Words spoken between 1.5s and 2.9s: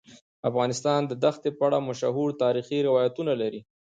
په اړه مشهور تاریخی